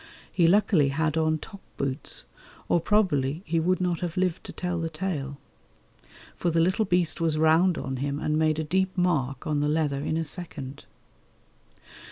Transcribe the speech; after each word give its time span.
He 0.31 0.47
luckily 0.47 0.87
had 0.87 1.15
on 1.15 1.37
top 1.37 1.61
boots, 1.77 2.25
or 2.67 2.81
probably 2.81 3.43
he 3.45 3.59
would 3.59 3.79
not 3.79 3.99
have 3.99 4.17
lived 4.17 4.43
to 4.45 4.51
tell 4.51 4.79
the 4.79 4.89
tale, 4.89 5.37
for 6.35 6.49
the 6.49 6.59
little 6.59 6.85
beast 6.85 7.21
was 7.21 7.37
round 7.37 7.77
on 7.77 7.97
him 7.97 8.19
and 8.19 8.35
made 8.35 8.57
a 8.57 8.63
deep 8.63 8.97
mark 8.97 9.45
on 9.45 9.59
the 9.59 9.69
leather 9.69 10.01
in 10.01 10.17
a 10.17 10.25
second. 10.25 10.85